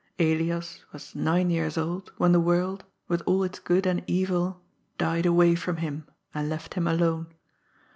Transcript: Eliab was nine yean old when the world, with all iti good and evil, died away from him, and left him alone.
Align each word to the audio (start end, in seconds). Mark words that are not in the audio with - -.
Eliab 0.17 0.63
was 0.91 1.13
nine 1.13 1.51
yean 1.51 1.71
old 1.77 2.11
when 2.17 2.31
the 2.31 2.39
world, 2.39 2.85
with 3.07 3.21
all 3.27 3.43
iti 3.43 3.59
good 3.63 3.85
and 3.85 4.03
evil, 4.07 4.59
died 4.97 5.27
away 5.27 5.53
from 5.53 5.77
him, 5.77 6.07
and 6.33 6.49
left 6.49 6.73
him 6.73 6.87
alone. 6.87 7.27